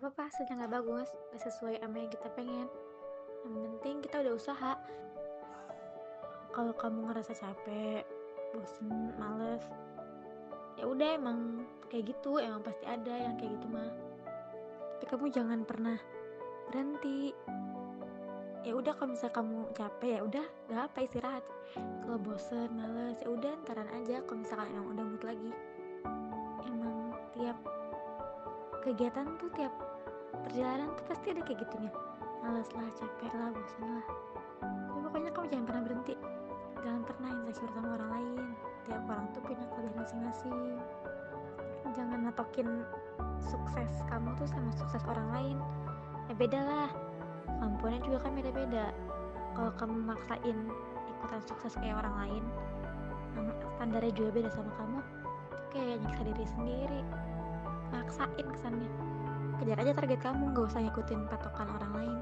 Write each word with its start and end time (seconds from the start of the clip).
hasilnya 0.00 0.54
nggak 0.64 0.74
bagus 0.76 1.08
nggak 1.32 1.42
sesuai 1.48 1.80
sama 1.80 1.96
yang 1.96 2.10
kita 2.12 2.28
pengen. 2.36 2.68
Yang 3.46 3.54
penting 3.54 3.96
kita 4.04 4.16
udah 4.26 4.34
usaha. 4.36 4.72
Kalau 6.52 6.72
kamu 6.72 7.12
ngerasa 7.12 7.32
capek 7.36 8.04
bosen 8.54 9.12
males 9.20 9.64
ya 10.76 10.84
udah 10.84 11.16
emang 11.16 11.64
kayak 11.88 12.12
gitu 12.12 12.36
emang 12.36 12.60
pasti 12.60 12.84
ada 12.84 13.14
yang 13.14 13.34
kayak 13.40 13.56
gitu 13.56 13.66
mah. 13.72 13.92
Tapi 14.96 15.04
kamu 15.08 15.26
jangan 15.32 15.60
pernah 15.64 15.98
berhenti. 16.68 17.32
Ya 18.66 18.74
udah 18.74 18.98
kalau 18.98 19.14
misalnya 19.14 19.36
kamu 19.38 19.58
capek 19.78 20.10
ya 20.18 20.20
udah 20.26 20.46
nggak 20.68 20.82
apa 20.90 20.98
istirahat. 21.06 21.44
Kalau 21.76 22.18
bosen 22.18 22.68
males 22.74 23.16
ya 23.22 23.28
udah 23.30 23.52
ntaran 23.64 23.88
aja. 24.02 24.20
Kalau 24.24 24.38
misalkan 24.42 24.68
emang 24.74 24.88
udah 24.96 25.04
mood 25.06 25.24
lagi 25.24 25.52
emang 26.66 27.05
kegiatan 28.86 29.26
tuh 29.42 29.50
tiap 29.58 29.74
perjalanan 30.46 30.94
tuh 30.94 31.04
pasti 31.10 31.34
ada 31.34 31.42
kayak 31.42 31.58
gitunya. 31.66 31.90
Males 32.38 32.70
lah 32.70 32.86
capek 32.94 33.32
lah 33.34 33.50
bosan 33.50 33.82
lah. 33.98 34.06
Tapi 34.62 34.98
pokoknya 35.02 35.30
kamu 35.34 35.46
jangan 35.50 35.66
pernah 35.66 35.82
berhenti. 35.82 36.14
Jangan 36.86 37.02
pernah 37.02 37.30
insecure 37.42 37.72
sama 37.74 37.88
orang 37.98 38.10
lain. 38.14 38.42
Tiap 38.86 39.02
orang 39.10 39.26
tuh 39.34 39.42
punya 39.42 39.66
kelebihan 39.74 39.94
masing-masing. 39.98 40.58
Jangan 41.98 42.18
natokin 42.30 42.68
sukses 43.42 43.90
kamu 44.06 44.38
tuh 44.38 44.46
sama 44.46 44.70
sukses 44.78 45.02
orang 45.10 45.28
lain. 45.34 45.58
Ya 46.30 46.34
beda 46.38 46.60
lah. 46.62 46.90
Kemampuannya 47.58 48.00
juga 48.06 48.18
kan 48.22 48.32
beda-beda. 48.38 48.94
Kalau 49.58 49.72
kamu 49.74 49.94
maksain 50.14 50.58
ikutan 51.10 51.42
sukses 51.42 51.74
kayak 51.74 51.98
orang 52.06 52.14
lain 52.22 52.44
standarnya 53.76 54.12
juga 54.16 54.30
beda 54.40 54.50
sama 54.52 54.72
kamu 54.80 54.98
kayak 55.72 55.96
nyiksa 56.00 56.22
diri 56.24 56.46
sendiri 56.56 57.00
maksain 58.06 58.46
kesannya. 58.46 58.90
Kejar 59.58 59.82
aja 59.82 59.92
target 59.98 60.20
kamu 60.22 60.54
gak 60.54 60.70
usah 60.70 60.80
ngikutin 60.86 61.26
patokan 61.26 61.66
orang 61.74 61.92
lain 61.98 62.18